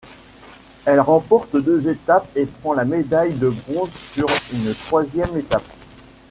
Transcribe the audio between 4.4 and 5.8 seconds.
une troisième étape.